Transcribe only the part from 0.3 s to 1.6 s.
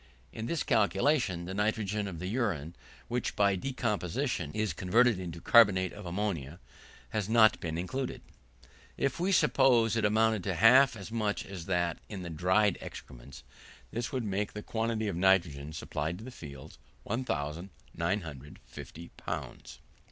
In this calculation the